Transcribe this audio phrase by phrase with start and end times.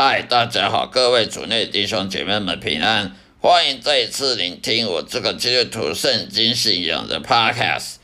[0.00, 7.94] 嗨，大家好，各位主内弟兄姐妹们平安，欢迎再一次聆听我这个基督徒圣经信仰的 Podcast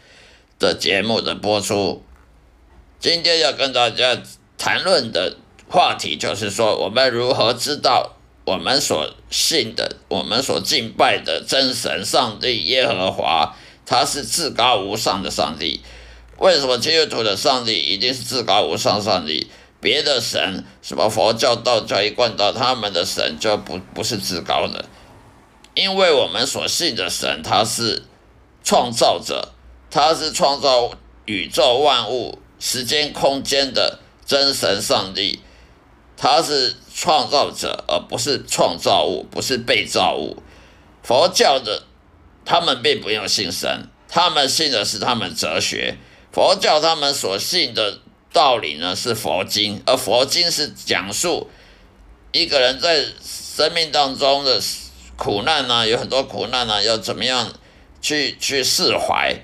[0.59, 2.03] 的节目的播出。
[2.99, 4.21] 今天要跟大家
[4.59, 5.37] 谈论的
[5.69, 13.55] 话题就是说，我们如何知道我们所信的、我们所敬拜的真神上帝耶和华，
[13.87, 15.81] 他是至高无上的上帝。
[16.39, 19.47] 为什么基督徒的上帝一定是至高无上上帝？
[19.85, 24.87] 别的神，什么佛教、道教一贯道，他们的神就不不是至高的，
[25.75, 28.03] 因为我们所信的神，他是
[28.65, 29.53] 创造者，
[29.91, 30.91] 他是创造
[31.27, 35.41] 宇宙万物、时间空间的真神上帝，
[36.17, 40.43] 他是创造者，而不是创造物，不是被造物。
[41.03, 41.83] 佛教的
[42.47, 45.99] 他们并不用信神，他们信的是他们哲学。
[46.33, 47.99] 佛教他们所信的。
[48.35, 51.49] 道理呢是佛经，而佛经是讲述
[52.33, 54.61] 一个人在生命当中的
[55.17, 57.53] 苦难呢，有很多苦难呢，要怎么样
[58.03, 59.37] 去去释怀，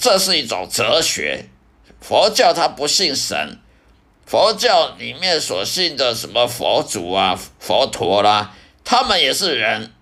[0.00, 1.50] 这是一种哲学。
[2.00, 3.58] 佛教它不信神，
[4.24, 9.92] 佛教里面所信的什么佛祖啊、佛陀啦，他们也是人。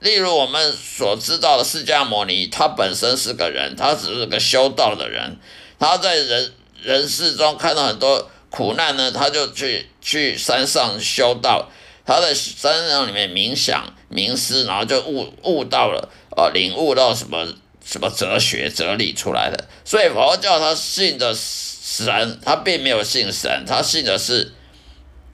[0.00, 5.38] 例如我们所知道的释迦牟尼，他本身是个人，他只是个修道的人，
[5.78, 6.52] 他在人。
[6.84, 11.68] 人世中看到很多苦难呢，他就去去山上修道，
[12.04, 17.48] 他在山上里面冥想冥思，然后就悟悟到了，呃，领悟到什么
[17.84, 19.66] 什么哲学哲理出来的。
[19.84, 24.52] 所以佛教他信的神，他并没有信神，他信的是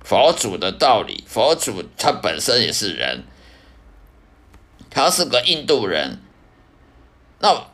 [0.04, 1.24] 佛祖的道理。
[1.26, 3.24] 佛祖他本身也是人，
[4.88, 6.18] 他是个印度人。
[7.40, 7.66] 那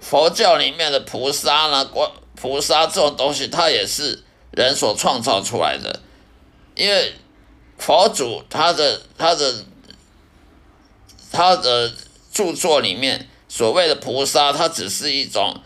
[0.00, 2.12] 佛教里面的菩萨呢，国。
[2.42, 6.02] 菩萨这种东西，它也是人所创造出来的，
[6.74, 7.12] 因为
[7.78, 9.64] 佛祖他的他的
[11.30, 11.94] 他的
[12.32, 15.62] 著作里面所谓的菩萨，它只是一种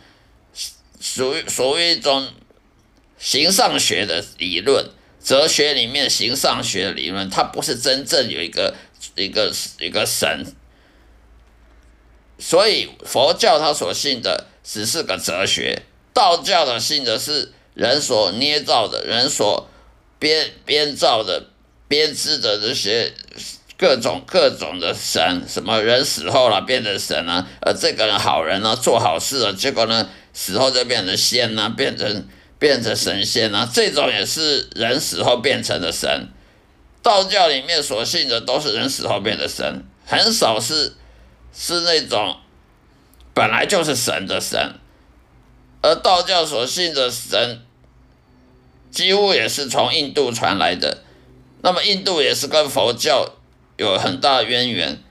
[1.00, 2.28] 属于所谓一种
[3.16, 4.90] 形上学的理论，
[5.24, 8.74] 哲学里面形上学的理论，它不是真正有一个
[9.14, 9.50] 一个
[9.80, 10.44] 一个神，
[12.38, 15.84] 所以佛教它所信的只是个哲学。
[16.16, 19.68] 道教的信的是人所捏造的、人所
[20.18, 21.50] 编编造的、
[21.88, 23.12] 编织的这些
[23.76, 32.26] 各种各种的神，什么人死后了变成神啊，呃，这个人好人呢，做好事了，结果呢死后就变成仙呐，变成
[32.58, 36.28] 变成神仙呐，这种也是人死后变成的神。
[37.02, 40.94] 道教里面所信的都是人死后变的神，很少是
[41.54, 42.38] 是那种
[43.34, 44.76] 本来就是神的神。
[45.82, 47.60] 而道教所信的神，
[48.90, 51.02] 几乎也是从印度传来的。
[51.62, 53.28] 那么印度也是跟佛教
[53.76, 55.02] 有很大渊源，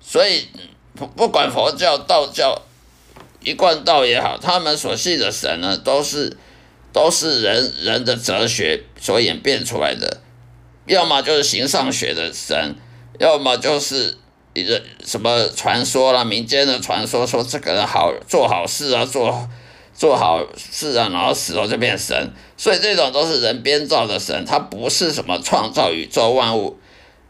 [0.00, 0.48] 所以
[0.94, 2.62] 不不管佛教、道教、
[3.42, 6.36] 一贯道也好，他们所信的神呢，都是
[6.92, 10.20] 都是人人的哲学所演变出来的。
[10.86, 12.76] 要么就是形上学的神，
[13.18, 14.18] 要么就是
[14.52, 19.48] 一个什么传说啦，民间的传说，说这个人好做好事啊，做。
[19.94, 26.78] 做好事啊，然后死后就变神，所以这种都是人编造的神，他不是什么创造宇宙万物、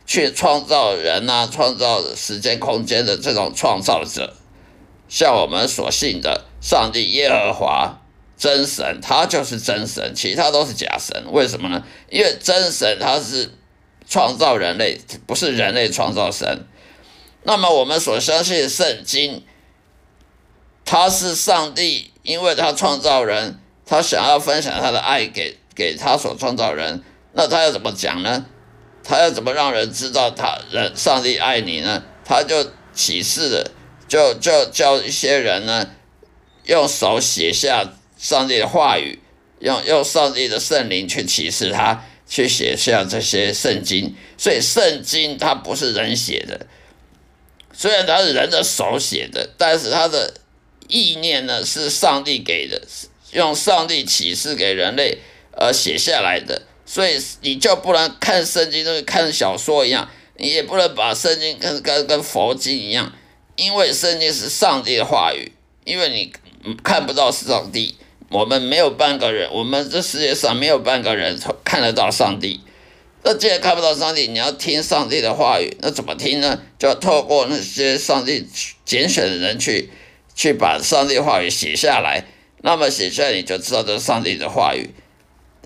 [0.06, 4.34] 去创造人啊、创造时间空间的这种创造者。
[5.08, 8.00] 像我们所信的上帝耶和华
[8.38, 11.24] 真神，他就是真神，其他都是假神。
[11.30, 11.84] 为什么呢？
[12.10, 13.50] 因为真神他是
[14.08, 16.66] 创造人类，不是人类创造神。
[17.42, 19.44] 那么我们所相信圣经。
[20.86, 27.02] 他是上帝，因为他创造人，他想要分享他的爱给给他所创造人，
[27.34, 28.46] 那他要怎么讲呢？
[29.04, 32.02] 他要怎么让人知道他人上帝爱你呢？
[32.24, 33.70] 他就启示的，
[34.08, 35.90] 就就叫一些人呢，
[36.64, 39.20] 用手写下上帝的话语，
[39.58, 44.16] 用用上帝的圣灵去启示他，去写下这些圣经。
[44.38, 46.66] 所以圣经它不是人写的，
[47.74, 50.32] 虽然它是人的手写的，但是它的。
[50.88, 52.82] 意念呢是上帝给的，
[53.32, 55.18] 用上帝启示给人类
[55.56, 63.12] 而写下来的，所以你就不能看圣经，就跟看小说一样，你也不能把圣经跟跟跟佛经一样，
[63.56, 65.52] 因为圣经是上帝的话语，
[65.84, 66.32] 因为你
[66.82, 67.96] 看不到上帝，
[68.28, 72.60] 我们没有半个人，我们这世界上没有半个人看得到上帝，
[73.22, 76.60] 那既然看不到上帝，你要听上帝的话语，那怎么听呢？
[76.78, 78.46] 就要透过那些上帝
[78.84, 79.90] 拣选的人去。
[80.34, 82.24] 去把上帝话语写下来，
[82.62, 84.90] 那么写下来你就知道这是上帝的话语。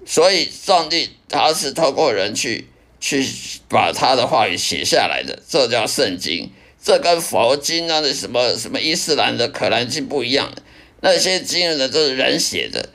[0.07, 2.67] 所以，上帝他是透过人去
[3.01, 3.27] 去
[3.69, 6.51] 把他的话语写下来的，这叫圣经。
[6.83, 10.55] 这跟佛经啊的什么什么伊斯兰的可兰经不一样，
[11.03, 12.91] 那些经呢都是人写的，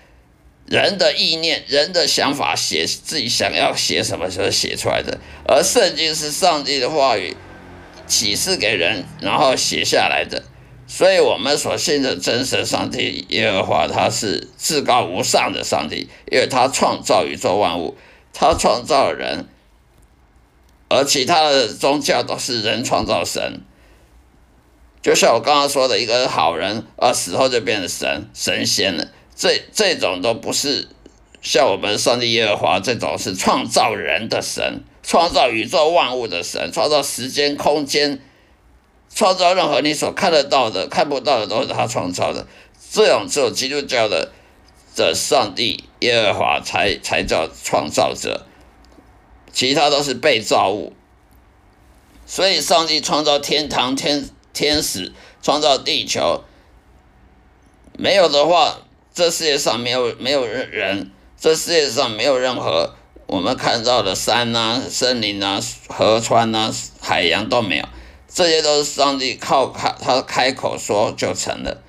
[0.66, 7.36] 人的意念、人的想法写自己想要写什么时候写出来的，而圣经是上帝的话语
[8.08, 10.44] 启示给人，然后写下来的。
[10.96, 17.98] 所以，我们所信的真神上帝耶和华，他是至高无上的上帝，因为他创造宇宙万物，
[18.32, 19.48] 他创造人，
[20.90, 23.62] 而其他的宗教都是人创造神。
[25.02, 29.08] 就像我刚刚说的，一个好人啊，死后就变成神神仙了。
[29.36, 30.90] 这这种都不是
[31.42, 38.22] 像我们上帝耶和华这种是创造人的神，创造宇宙万物的神，创造时间空间，
[39.16, 42.48] 创造任何你所看得到的、看不到的都是他创造的。
[42.92, 44.32] 这种只有基督教的
[44.96, 48.46] 的上帝耶和华才才叫创造者，
[49.52, 50.94] 其他都是被造物。
[52.26, 54.30] 所以，上帝创造天堂天。
[54.54, 55.12] 天使
[55.42, 56.44] 创造地球，
[57.98, 58.82] 没有的话，
[59.12, 61.10] 这世界上没有没有人，
[61.40, 62.94] 这世界上没有任何
[63.26, 66.72] 我们看到的山啊、森林啊、河川啊、
[67.02, 67.86] 海洋都没有，
[68.34, 71.84] 这些都是上帝靠开他开口说就成了。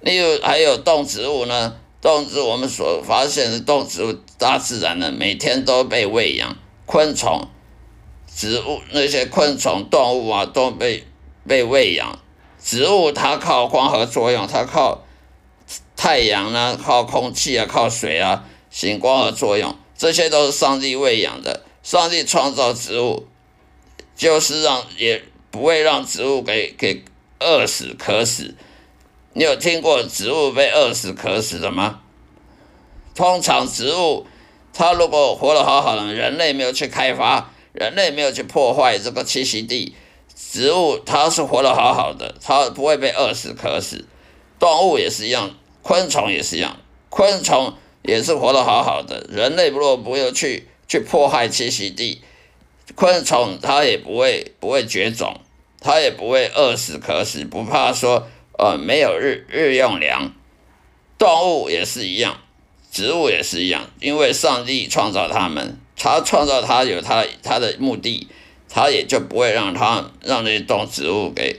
[0.00, 6.56] 例如还有动植物呢，动植物我们所发现的动植物，大自然呢每天都被喂养，
[6.86, 7.48] 昆虫、
[8.34, 11.04] 植物那些昆虫、动物啊都被。
[11.46, 12.18] 被喂养，
[12.62, 15.02] 植物它靠光合作用，它靠
[15.96, 21.62] 太阳呢，靠空气啊，靠水啊，行光合作用，这些都是上帝喂养的。
[21.82, 23.26] 上帝创造植物，
[24.14, 27.02] 就是让也不会让植物给给
[27.40, 28.54] 饿死渴死。
[29.32, 32.00] 你有听过植物被饿死渴死的吗？
[33.14, 34.26] 通常植物
[34.72, 39.94] 它如果活得好好的，人类没有去开发，人类没有去破坏这个栖息地。
[40.34, 44.06] 植物它是活得好好的，它不会被饿死渴死。
[44.58, 46.76] 动物也是一样，昆虫也是一样，
[47.08, 49.26] 昆虫也是活得好好的。
[49.28, 52.22] 人类如果不要去去破坏栖息地，
[52.94, 55.40] 昆虫它也不会不会绝种，
[55.80, 60.32] 它也不会饿死渴死，不怕说呃没有日日用粮。
[61.18, 62.38] 动物也是一样，
[62.90, 68.28] 植物也是一样，因为上帝创造它们，他创造它有他他的目的。
[68.70, 71.58] 它也就不会让它让那些动植物给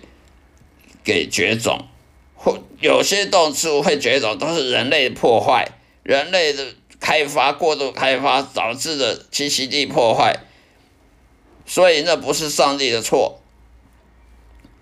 [1.03, 1.87] 给绝种，
[2.35, 5.67] 或有些动植物会绝种，都是人类破坏、
[6.03, 6.63] 人类的
[6.99, 10.35] 开发过度开发导致的栖息地破坏，
[11.69, 13.39] 所以那不是上帝的错。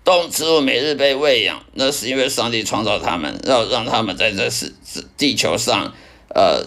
[0.04, 4.72] 动植物每日被喂养，那是因为上帝创造它们，要让它们在这是
[5.18, 5.92] 地球上，
[6.34, 6.64] 呃，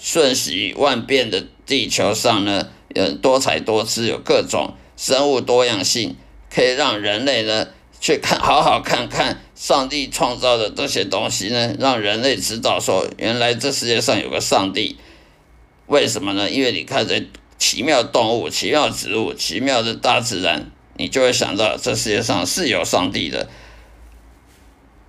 [0.00, 4.74] 瞬息万变的地球上呢，呃，多彩多姿，有各种。
[4.96, 6.16] 生物多样性
[6.52, 7.68] 可以让人类呢
[8.00, 14.96] 去看，好好看看上帝创造的这些东西呢，让人类知道说，原来这世界上有个上帝。
[15.86, 16.50] 为什么呢？
[16.50, 17.22] 因为你看这
[17.58, 23.48] 奇妙动物、奇妙植物、奇妙的大自然，你就会想到这世界上是有上帝的。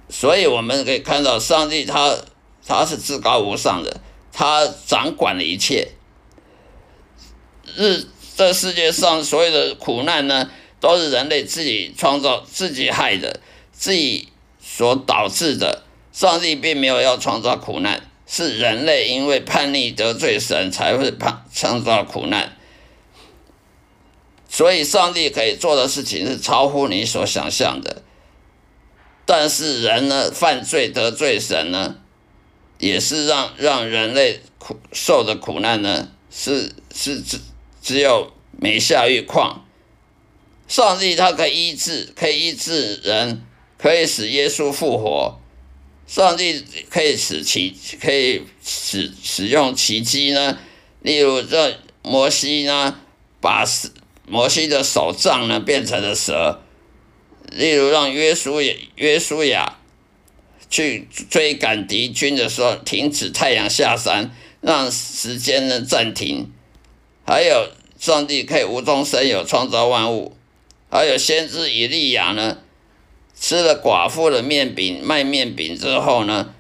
[0.10, 2.18] 所以我们可以看到，上帝他
[2.66, 4.02] 他是至高无上的，
[4.34, 5.90] 他掌管了一切。
[7.76, 8.08] 日。
[8.36, 13.42] 这世界上所有的苦难呢，都是人类自己创造、自己害的、
[13.74, 14.30] 自己
[14.62, 15.84] 所导致的。
[16.14, 22.56] 上帝并没有要创造苦难，是人类因为叛逆得罪神才会怕创造苦难。
[24.48, 28.04] 所以，上帝可以做的事情是超乎你所想象的。
[29.26, 31.98] 但是，人呢，犯罪得罪神呢，
[32.78, 37.40] 也是让让人类苦受的苦难呢，是是只。
[37.82, 39.66] 只有没下狱矿，
[40.68, 43.42] 上帝他可以医治，可以医治人，
[43.78, 45.40] 可以使耶稣复活。
[46.10, 50.58] 上帝可以使奇，可以使使用奇迹呢。
[51.04, 53.00] 例如，这摩西呢，
[53.40, 53.64] 把
[54.28, 56.62] 摩西的手杖呢变成了蛇。
[57.52, 58.60] 例如，让约书
[58.96, 59.78] 约书亚
[60.68, 66.52] 去追赶敌军的时候，停止太阳下山，让时间呢暂停。
[67.24, 70.36] 还有上帝可以无中生有创造万物，
[70.90, 72.58] 还有先知以利亚呢，
[73.40, 76.54] 吃了寡妇的面饼卖面饼之后呢，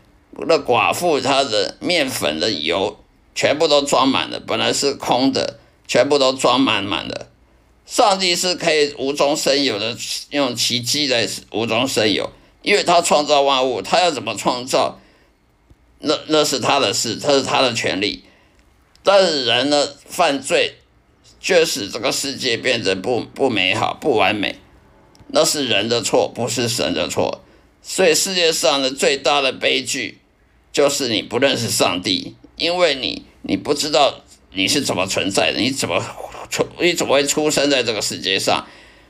[0.48, 2.98] 那寡妇她的面粉的油
[3.36, 7.27] 全部都装满了，本来是空的，全部都装满满的。
[7.86, 9.98] 上帝是可以无中生有的，
[10.29, 12.31] 用奇迹来无中生有，
[12.62, 15.00] 因为他创造万物，他要怎么创造，
[16.00, 18.24] 那那是他的事，这是他的权利。
[19.03, 20.75] 但是人呢，犯罪
[21.41, 24.55] 却使这个世界变得不不美好、不完美。
[25.31, 27.41] 那是人的错，不是神的错。
[27.81, 30.17] 所以世界上的最大的悲剧，
[30.74, 34.21] 就是你不认识上帝，因为你你不知道
[34.53, 36.03] 你是怎么存在的，你怎么
[36.50, 38.67] 出你怎么会出生在这个世界上？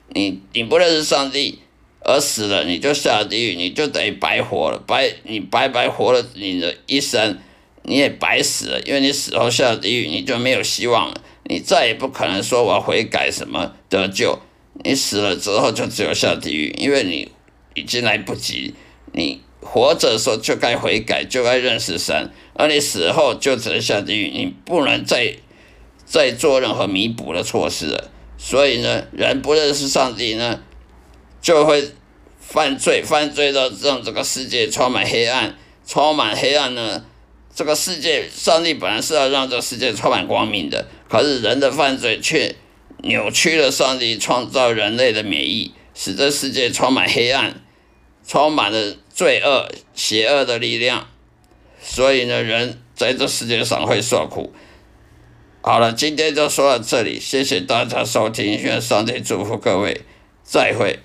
[0.09, 1.59] 你你不认识上帝
[2.01, 7.37] 而死了，你就下地狱，你就等于白活了，白你白白活了你的一生，
[7.83, 14.39] 你也白死了，因为你死后下地狱，你就没有希望了，你再也不可能说我悔改什么得救。
[14.83, 17.29] 你死了之后就只有下地狱，因为你
[17.73, 18.73] 已经来不及。
[19.11, 25.35] 你活着的时候就该悔改，就该认识神，而你死后就只能下地狱，你不能再
[26.05, 28.09] 再做任何弥补的措施了。
[28.37, 30.61] 所以呢，人不认识上帝呢，
[31.41, 31.91] 就会
[32.39, 37.03] 犯罪，犯罪到让这个世界充满黑暗，充满黑暗呢。
[37.53, 42.55] 这个世界，上帝本来是要让这个世界充满光明的，可是人的犯罪却。
[43.01, 47.61] 扭曲了上帝创造人类的美意，使这世界充满黑暗，
[48.27, 51.07] 充满了罪恶、邪恶的力量。
[51.81, 54.53] 所以呢，人在这世界上会受苦。
[55.61, 60.01] 好了，今天就说到这里，谢谢大家收听，愿上帝祝福各位，
[60.43, 60.99] 再会。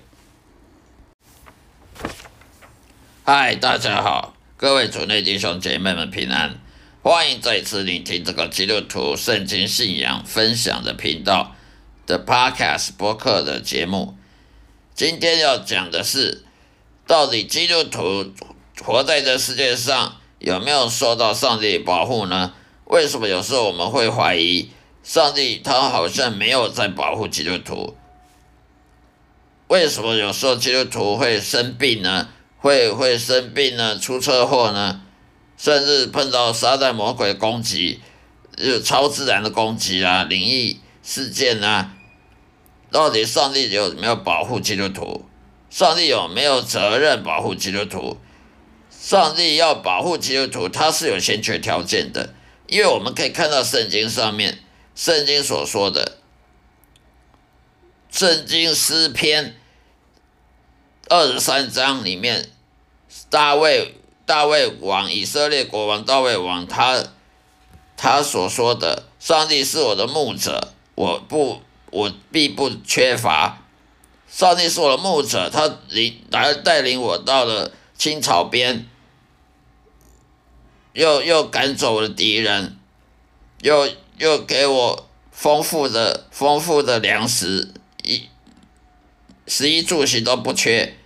[3.23, 6.59] 嗨，大家好，各位主内弟兄姐妹们平安，
[7.01, 11.54] 欢迎再次聆听这个基督徒圣经信仰分享的频道。
[12.05, 14.15] 的 Podcast 播客的节目，
[14.93, 16.45] 今天要讲的是，
[17.07, 18.31] 到底基督徒
[18.83, 22.53] 活在这世界上有没有受到上帝保护呢？
[22.85, 24.69] 为什么有时候我们会怀疑
[25.03, 27.95] 上帝他好像没有在保护基督徒？
[29.67, 32.29] 为什么有时候基督徒会生病呢？
[32.59, 33.97] 会会生病呢？
[33.97, 35.01] 出车祸呢？
[35.57, 37.99] 甚至碰到撒旦魔鬼攻击，
[38.57, 41.94] 有超自然的攻击啊，灵异事件啊？
[42.91, 45.25] 到底上帝有没有保护基督徒？
[45.69, 48.17] 上帝有没有责任保护基督徒？
[48.89, 52.33] 上帝要保护基督徒，他是有先决条件的，
[52.67, 54.59] 因为我们可以看到圣经上面，
[54.95, 56.17] 圣经所说的，
[58.09, 59.55] 圣经诗篇
[61.09, 62.49] 二十三章里面，
[63.29, 67.03] 大卫大卫王以色列国王大卫王他
[67.97, 71.61] 他所说的，上帝是我的牧者，我不。
[71.95, 73.61] 我必不缺乏，
[74.27, 78.85] 上帝是我的牧者，他领来带领我到了青草边，
[80.91, 82.77] 又又赶走了敌人，
[83.61, 83.87] 又
[84.17, 87.73] 又给我丰富的丰富的粮食，
[88.03, 88.23] 一
[89.47, 90.97] 食衣住行都不缺，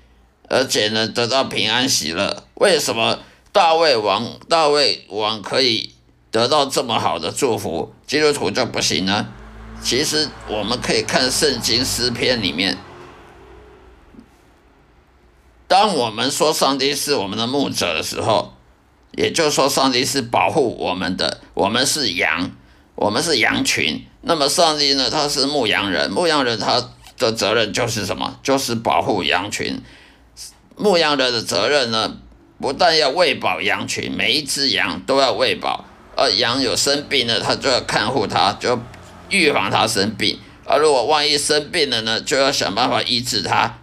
[0.48, 2.48] 而且呢得到平安喜乐。
[2.56, 3.20] 为什么
[3.52, 5.94] 大卫王大卫王可以
[6.32, 9.36] 得到这么好的祝福，基督徒就不行呢？
[9.82, 12.78] 其实我们可以看圣经诗篇里面，
[15.68, 18.54] 当我们说上帝是我们的牧者的时候，
[19.12, 22.52] 也就是说上帝是保护我们的，我们是羊，
[22.96, 24.06] 我们是羊群。
[24.22, 25.10] 那么上帝呢？
[25.10, 28.38] 他是牧羊人，牧羊人他的责任就是什么？
[28.44, 29.82] 就是保护羊群。
[30.76, 32.18] 牧羊人的责任呢，
[32.60, 35.86] 不但要喂饱羊群，每一只羊都要喂饱，
[36.18, 38.78] 而羊有生病了，他就要看护它，就。
[39.30, 43.80] 预防它生病，而如果万一生病了呢，就要想办法医治它，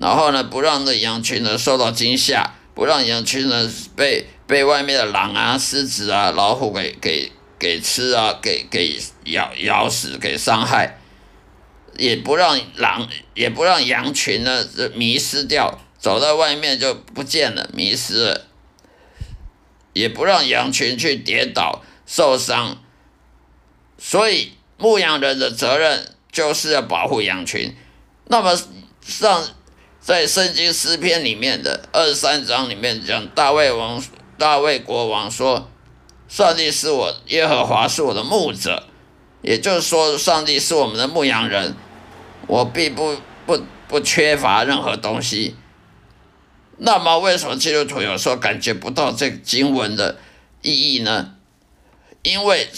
[0.00, 10.98] 然后呢，不让那羊群呢受到惊吓，不让羊群呢被被外面的狼啊、狮子啊、老虎给给给吃啊，给给咬咬死，给伤害，
[11.96, 14.64] 也不让狼，也不让羊群呢
[14.94, 18.46] 迷失掉，走在外面就不见了，迷失了，
[19.92, 22.78] 也不让羊群去跌倒受伤，
[23.98, 24.52] 所以。
[24.78, 27.76] 牧羊人的责任就是要保护羊群。
[28.28, 28.56] 那么
[29.02, 29.44] 上
[30.00, 34.00] 在圣经诗篇里面的二十三章里面讲，大卫王
[34.38, 35.68] 大卫国王说
[36.28, 38.84] ：“上帝是我耶和华是我的牧者，
[39.42, 41.74] 也就是说，上帝是我们的牧羊人，
[42.46, 45.56] 我并不不不缺乏任何东西。”
[46.78, 50.18] 那么为什么基督徒有时候感觉不到这个经文的
[50.62, 51.34] 意义呢？
[52.22, 52.68] 因为。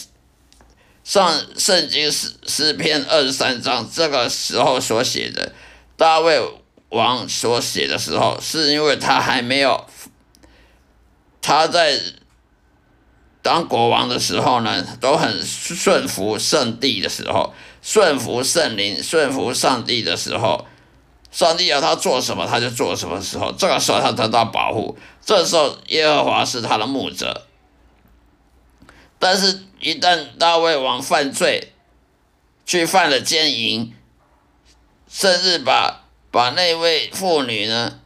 [1.03, 5.53] 上圣经诗诗篇二十三章这个时候所写的，
[5.97, 6.41] 大卫
[6.91, 9.87] 王所写的时候，是因为他还没有，
[11.41, 11.99] 他在
[13.43, 20.67] 当国王的时候呢，都很顺服圣帝的时候，顺服圣灵，顺服上帝的时候，
[21.33, 27.47] 上帝要他做什么，他就做什么时候，这个时候他得到保护，这时候耶和华是他的牧者。
[29.21, 31.73] 但是，一旦大卫王犯罪，
[32.65, 33.95] 去犯了奸淫，
[35.09, 38.01] 甚至把把那位妇女呢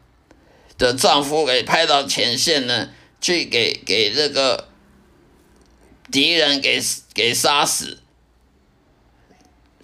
[0.76, 2.90] 的丈夫给派到前线呢，
[3.20, 4.68] 去给给这个
[6.10, 6.82] 敌人给
[7.14, 8.00] 给杀死。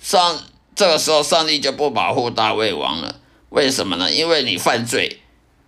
[0.00, 0.42] 上
[0.74, 3.20] 这个时候，上帝就不保护大卫王了。
[3.50, 4.10] 为什么呢？
[4.10, 5.20] 因为你犯罪，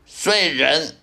[0.06, 0.96] 所以人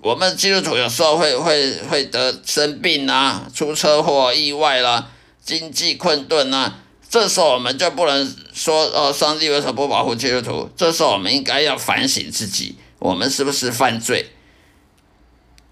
[0.00, 5.10] 我们基督徒有时候会会会得生病啊，出车祸、意外啦，
[5.44, 6.78] 经济困顿啊。
[7.10, 10.70] 这时候我们就不能说哦，上帝为什么不保护基督徒？
[10.76, 14.30] 这时候我们应该要反省自己，我们是不是犯罪？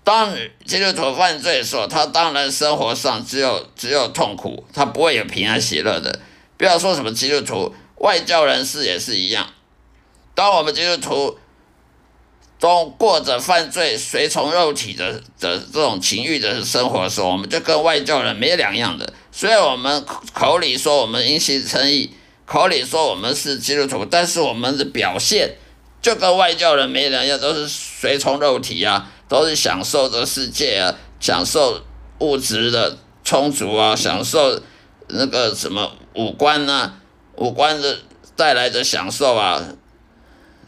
[0.02, 6.21] 当基督徒犯罪的时候，他当然生活上只有只有痛苦，他不会有平安喜乐的。
[6.56, 9.47] 不要说什么基督徒，外教人士也是一样。
[10.35, 11.38] 当我们基督徒
[12.58, 19.12] 都过着犯罪、随从肉体的的这种情欲的生活的时候，我们就跟外教人没两样的。
[19.30, 22.10] 虽然我们口里说我们因信称义，
[22.46, 25.56] 口里说我们是基督徒，但是我们的表现
[26.00, 31.82] 就跟外教人没两样，都是随从肉体啊，都是享受这世界啊，享受
[32.20, 34.58] 物质的充足啊，享受
[35.08, 36.94] 那个什么五官呐，
[37.34, 37.98] 五官的
[38.34, 39.62] 带来的享受啊，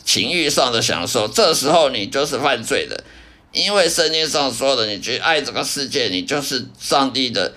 [0.08, 3.04] 情欲上的享受，这时候你就是犯罪的，
[3.52, 7.52] 因为圣经上说的，你去爱这个世界，你就是上帝的。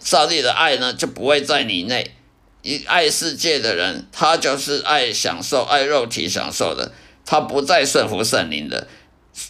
[0.00, 2.14] 上帝的爱呢，就不会在你内。
[2.62, 6.92] 一爱世界的人，他就是爱享受、爱肉体享受的，
[7.26, 8.86] 他不再顺服圣灵的，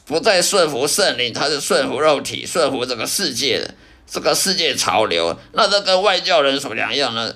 [0.07, 3.75] 不再顺服圣灵，他是顺服肉体、顺服这个世界的
[4.11, 5.39] 这个世界潮流。
[5.53, 7.35] 那这跟外教人什么两样呢？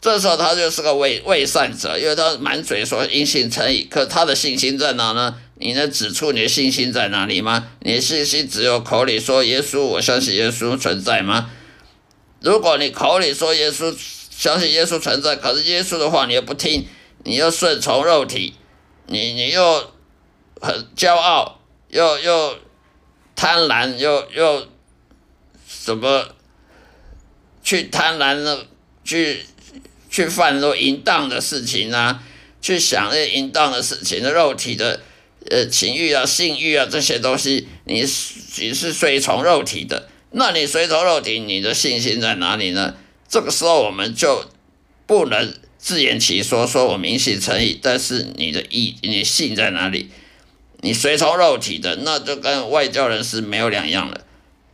[0.00, 5.36] 这时候他就是个伪伪善者，因为他满嘴说因信称义，可他的信心在哪呢？
[5.56, 7.68] 你能指出你的信心在哪里吗？
[7.80, 11.50] 你的信心只有口里说耶稣，我相信耶稣存在吗？
[12.40, 13.94] 如果你口里说耶稣
[14.30, 16.86] 相信耶稣存在，可是耶稣的话你又不听，
[17.24, 18.54] 你又顺从肉体，
[19.06, 19.92] 你你又
[20.62, 22.56] 很骄傲，又又
[23.36, 24.66] 贪婪，又又
[25.68, 26.24] 什么
[27.62, 28.66] 去贪婪的
[29.04, 29.44] 去
[30.10, 32.22] 去犯那淫荡的事情啊，
[32.60, 35.00] 去想那淫荡的事情的肉体的
[35.48, 38.00] 呃情欲啊、性欲啊这些东西，你
[38.58, 40.08] 你是随从肉体的。
[40.32, 42.94] 那你随从肉体，你的信心在哪里呢？
[43.28, 44.44] 这个时候我们就
[45.06, 50.10] 不能自圆其说，说我明信诚意，但是你的意，你信在哪里？
[50.82, 54.20] 你随从肉体的，那就跟外教人士没有两样了。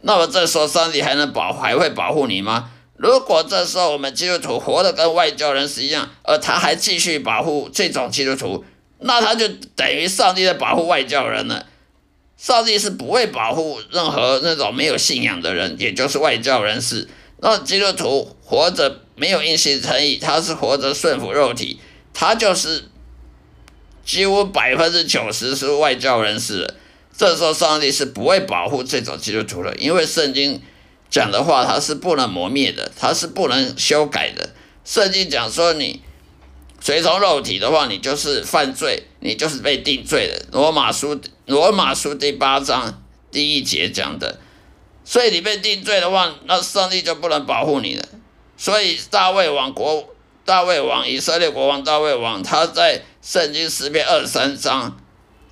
[0.02, 2.70] 那么这时候上帝还能保，还会保护你吗？
[2.98, 8.64] 如果这时候我们基督徒活得跟外教人士一样，而他还继续保护这种基督徒，
[9.00, 11.66] 那他就等于上帝在保护外教人了。
[12.38, 17.08] 上帝是不会保护任何那种没有信仰的人，也就是外教人士。
[17.40, 21.78] 那基督徒活着没有因信诚意，他是活着顺服肉体，
[22.12, 22.84] 他就是
[24.04, 26.74] 几乎百分之九十是外教人士。
[27.16, 30.60] 这时候上帝是不会保护这种基督徒的，因为圣经
[31.10, 34.50] 讲的话，它是不能磨灭的，它是不能修改的。
[34.84, 36.02] 圣经讲说你。
[36.78, 40.46] 随从肉体的话，你就是犯罪，你就是被定罪的。
[40.52, 44.38] 罗马书罗马书第八章第一节讲的，
[45.04, 48.04] 所以你被定罪的话，那上帝就不能保护你了。
[48.56, 50.14] 所以大卫王国，
[50.44, 54.96] 大卫王以色列国王大卫王，他在圣经诗篇二十三章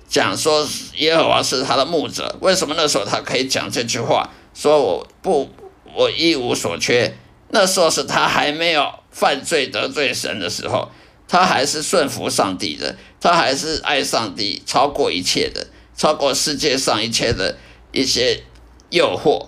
[0.07, 0.65] 讲说
[0.97, 2.37] 耶和华是他的牧者。
[2.39, 4.29] 为什么那时候他可以讲这句话？
[4.55, 5.51] 说我不
[5.93, 7.13] 我一无所缺。
[7.49, 10.89] 那时候是他还没有犯罪得罪神的时候。
[11.27, 15.65] 他还是顺服上帝的，他还是爱上帝超过一切的，
[15.97, 17.57] 超过世界上一切的
[17.91, 18.43] 一些
[18.91, 19.47] 诱惑。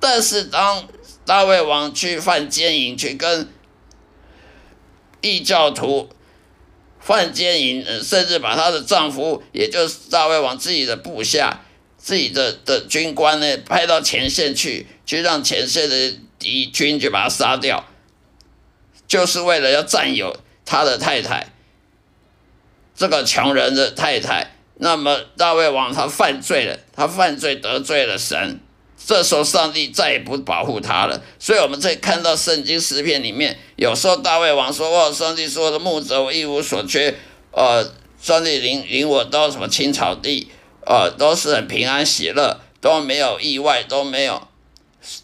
[0.00, 0.88] 但是当
[1.26, 3.52] 大卫王去犯奸淫，去跟
[5.20, 6.08] 异教徒
[6.98, 11.63] 犯奸淫，甚至把他的丈夫，也就是大卫王自己的部下、
[12.04, 17.82] 自己的的军官呢，派到前线去，去让前线的敌军就把他杀掉，
[19.08, 20.36] 就是为了要占有。
[20.66, 21.48] 他的太太，
[22.94, 28.60] 这个穷人的太太，那么大卫王他犯罪了，他犯罪得罪了神，
[29.06, 31.22] 这时候上帝再也不保护他了。
[31.38, 37.14] 所以我们在看到圣经诗篇里面，有时候大卫王说：“哦，上帝说的牧者，我一无所缺。
[37.52, 40.48] 呃，上帝领领我到什么青草地，
[40.86, 44.46] 呃，都是很平安喜乐，都没有意外，都没有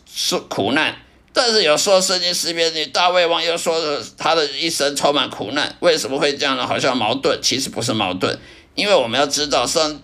[0.07, 0.97] 受苦难。”
[1.33, 6.67] 但是有时候圣经诗篇里，大卫王又说的他的一生充满苦难，为什么会这样呢？
[6.67, 8.37] 好像矛盾，其实不是矛盾，
[8.75, 10.03] 因为我们要知道上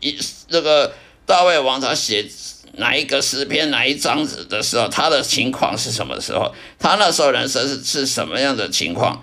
[0.00, 0.92] 一这个
[1.24, 2.28] 大卫王他写
[2.72, 9.22] 哪一个诗篇哪一章子的时候，他的情况是什么时候，他那时候人生是是什么样的情况，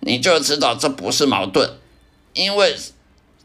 [0.00, 1.70] 你就知道这不是矛盾，
[2.32, 2.76] 因为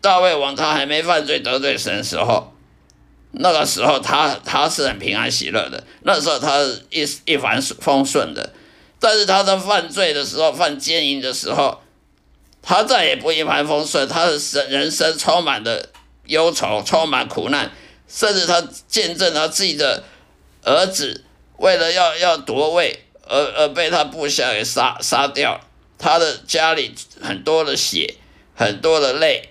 [0.04, 2.54] 大卫王他还没犯罪得罪神的时候，
[3.32, 8.54] 那个时候他他是很平安喜乐的，那时候他一一帆风顺的，
[9.00, 11.80] 但是他在犯罪的时候，犯奸淫的时候。
[12.66, 15.90] 他再也不一帆风顺，他的生人生充满了
[16.28, 17.70] 忧愁，充满苦难，
[18.08, 20.02] 甚至他见证他自己的
[20.64, 21.26] 儿子
[21.58, 25.60] 为了要要夺位而而被他部下给杀杀掉，
[25.98, 28.16] 他的家里很多的血，
[28.56, 29.50] 很多的泪，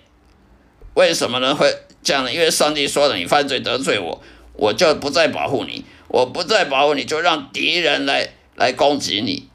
[0.95, 1.55] 为什么呢？
[1.55, 2.33] 会这样呢？
[2.33, 4.21] 因为上帝说了，你犯罪得罪我，
[4.53, 9.47] 我就不再保护你，我不再保护你，就让敌人来来攻击你。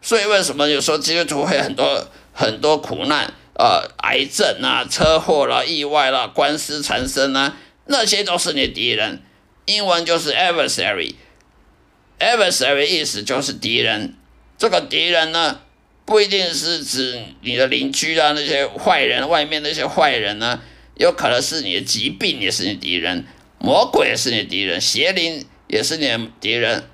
[0.00, 2.06] 所以为什么有时候基督徒会很多？
[2.38, 7.56] 很多苦难，呃，癌症啊，车祸啦，意外啦，官司缠身啊，
[7.86, 9.22] 那些都是你敌人。
[9.64, 14.14] 英文就是 adversary，adversary 意思就是敌人。
[14.58, 15.62] 这个敌人呢，
[16.04, 20.60] 不一定是指你的邻居啊，那些坏人，外面那些坏人呢，
[20.96, 23.24] 有可能是你的疾病也是你敌人，
[23.58, 26.84] 魔鬼也是你敌人，邪灵也是你的敌人，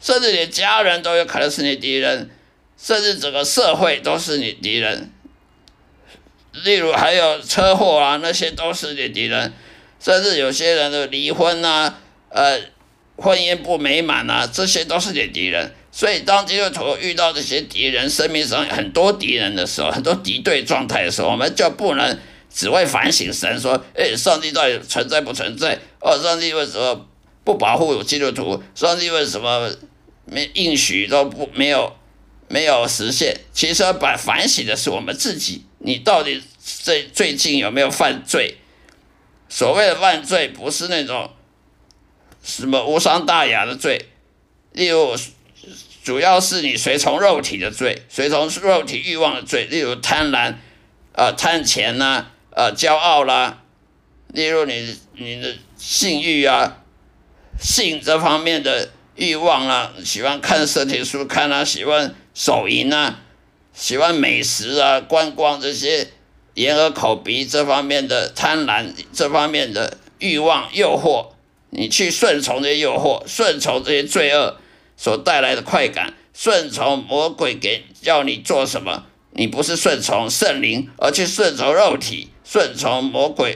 [0.00, 2.30] 甚至你的家人都有可能是你敌人。
[2.76, 5.10] 甚至整个社会都是你敌人，
[6.64, 9.52] 例如还有车祸啊，那些都是你敌人。
[10.00, 12.60] 甚至有些人的离婚啊，呃，
[13.16, 15.72] 婚姻不美满啊，这些都是你敌人。
[15.92, 22.18] 所以，当基督徒遇到这些敌人，生命上很多敌人的时候，很多敌对状态的时候，我们就不能
[22.54, 25.78] 只会反省神，说：“哎，上帝到底存在不存在？
[26.00, 27.06] 哦，上帝为什么
[27.42, 28.62] 不保护基督徒？
[28.74, 29.70] 上帝为什么
[30.24, 31.96] 没应许都不没有？”
[32.46, 35.64] 没有实现，其实把反省的是我们自己。
[35.78, 38.58] 你到底最最近有没有犯罪？
[39.48, 41.30] 所谓的犯罪，不是那种
[42.44, 44.10] 什么无伤大雅的罪，
[44.72, 45.16] 例如，
[46.04, 50.54] 主要是你随从肉体的罪，随从肉体欲望的罪，例如贪婪，
[51.12, 53.62] 呃，贪钱呐，呃，骄傲啦，
[54.28, 56.78] 例如你你的性欲啊，
[57.60, 62.14] 性这方面的欲望啊，喜欢看色情书看啊，喜欢。
[62.36, 63.20] 手淫啊，
[63.72, 66.08] 喜欢美食啊，观光这些
[66.54, 71.28] 眼耳口鼻这方面的贪婪，这方面的欲望诱惑，
[71.70, 74.56] 你去顺从这些诱惑，顺从这些罪恶
[74.96, 83.54] 所带来的快感，顺从魔鬼给叫你做什么，你不是顺从圣灵，而去顺从肉体，顺从魔鬼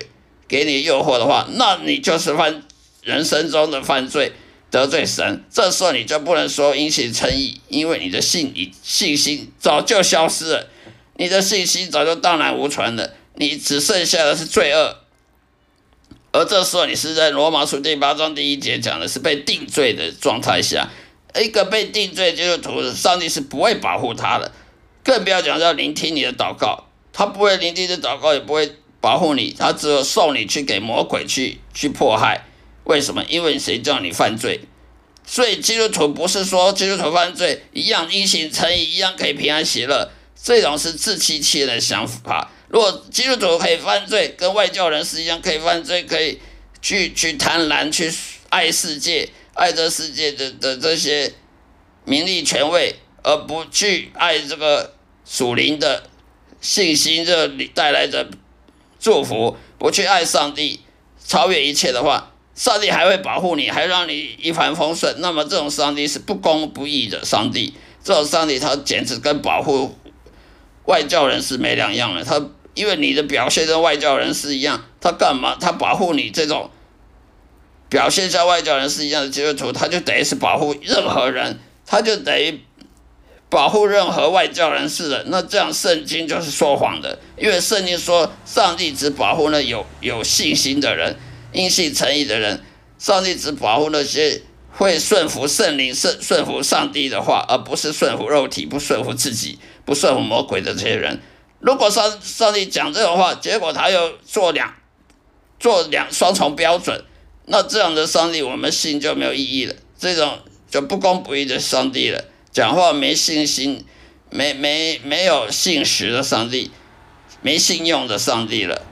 [0.48, 2.62] 给你诱惑的话，那你就是犯
[3.03, 4.33] 人生中的犯罪。
[4.70, 10.68] 得罪神，这时候你就不能说因信称义，因为你的信你信心早就消失了，
[11.16, 14.98] 你的信心早就荡然无存了，你只剩下的是罪恶。
[16.33, 20.90] 而这时候你是在罗马书第八章第一节讲的是被定罪的状态下，
[21.40, 24.53] 一个被定罪基督徒，上帝是不会保护他的，
[25.03, 26.88] 更不要讲要聆听你的祷告，
[27.19, 32.45] 他不会聆听你的祷告，也不会保护你，他只有送你去给魔鬼去去迫害。
[32.85, 33.25] 为什么？
[33.29, 34.61] 因为谁叫你犯罪？
[35.27, 40.09] 所以基督徒不是说基督徒犯罪一样因行成义，一样可以平安喜乐，
[40.41, 42.53] 这种是自欺欺人的想法。
[42.69, 46.39] 如果基督徒可以犯罪，跟外教人士一样可以犯罪，可以
[46.81, 48.15] 去去贪婪，去
[48.49, 51.35] 爱世界，爱这世界的的这些
[52.05, 54.95] 名利权位，而不去爱这个
[55.27, 56.05] 属灵的
[56.61, 58.29] 信心，这里带来的
[58.99, 60.81] 祝福，不去爱上帝，
[61.25, 62.33] 超越一切的话。
[62.55, 65.14] 上帝还会保护你，还让你一帆风顺。
[65.21, 69.97] 那么这种上帝是不公不义的上帝，这种上帝他简直跟保护
[70.87, 72.25] 外教人士没两样了。
[72.25, 72.44] 他
[72.75, 75.57] 因为你的表现跟外教人士一样，他干嘛？
[75.61, 76.68] 他保护你这种
[77.88, 82.61] 表现像外教人士一样的基督徒，他就等于是保护任何人，他就等于
[83.51, 85.25] 保护任何外教人士的。
[85.29, 91.17] 那这样圣经就是说谎的，因为圣经说上帝只保护那有有信心的人。
[91.51, 92.63] 因信诚意的人，
[92.99, 101.19] 上帝只保护那些会顺服圣灵、顺顺服上帝的话，而不是顺服肉体、不顺服自己、不顺服魔鬼的这些人。
[101.61, 104.75] 如果上上帝讲这种话，结果他又做两
[105.59, 107.03] 做两双重标准，
[107.47, 109.75] 那这样的上帝我们信就没有意义了。
[109.99, 110.39] 这种
[110.71, 113.85] 就不公不义的上帝了，讲话没信心、
[114.31, 116.71] 没没没有信实的上帝，
[117.43, 118.85] 没信用的上帝了。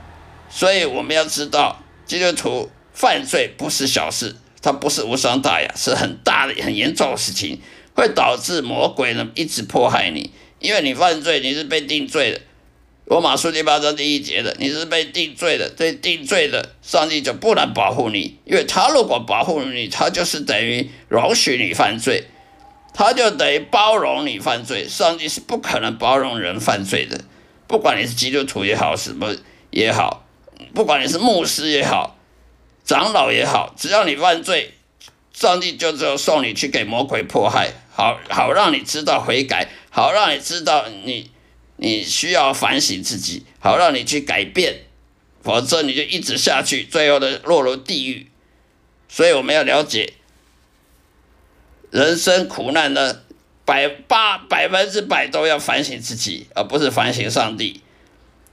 [0.49, 1.83] 所以我们要知道。
[2.07, 7.61] 基督徒犯罪不是小事，它不是无伤大雅，是很大的、很严重的事情，
[7.97, 10.31] 会导致魔鬼呢一直迫害你。
[10.61, 12.41] 因为你犯罪，你是被定罪的，
[13.07, 22.29] 罗马书第八章第一节的，你是被定罪的，被定罪的，上帝就不能保护你，因为他如果保护你，他就是等于容许你犯罪，
[22.97, 24.89] 他就等于包容你犯罪。
[24.89, 27.21] 上帝是不可能包容人犯罪的，
[27.67, 29.37] 不管你是基督徒也好，什么
[29.71, 30.27] 也好，
[30.75, 32.17] 不管你是牧师也好，
[32.85, 34.73] 长老也好，只要你犯罪，
[35.35, 41.31] 上帝就只有送你去给魔鬼迫害，好好让你知道悔改，好让你知道你。
[41.79, 44.87] 你需要反省自己，好让你去改变，
[45.43, 48.31] 否则你就一直下去，最后的落入地狱。
[49.11, 50.15] 所以我们要了解，
[51.97, 53.23] 人生苦难呢，
[53.65, 57.81] 百八百分之百都要反省自己，而不是反省上帝。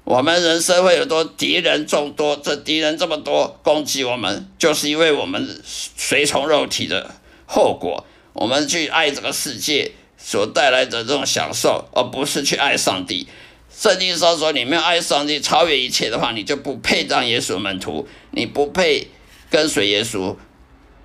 [0.05, 8.05] 我们人生会有多敌人众多，这敌人这么多攻击我们，就是因为我们随从肉体的后果。
[8.31, 9.91] 我们去爱这个世界。
[10.25, 13.27] 所带来的这种享受，而不是去爱上帝。
[13.69, 19.09] 圣经上说，你没有爱上帝超越一切的话，你就不配当耶稣门徒，你不配
[19.49, 20.33] 跟随耶稣。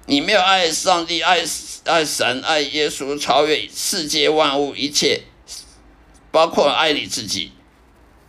[0.06, 1.44] 你没有爱上帝、爱
[1.88, 5.22] 爱神、爱耶稣，超越世界万物一切，
[6.30, 7.52] 包括爱你自己，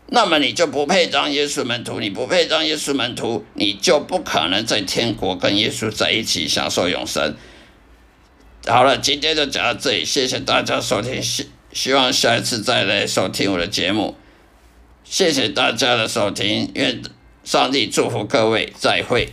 [0.07, 1.99] 那么你就不配当耶稣门徒。
[1.99, 7.35] 你不配当耶稣门徒，你就不可能在天国跟耶稣在一起享受永生。
[8.65, 14.15] 好了，今天就讲到这里，谢谢大家收听，希希望下一次再来收听我的节目，
[15.03, 17.01] 谢谢大家的收听，愿
[17.43, 19.29] 上帝祝福各位，再会。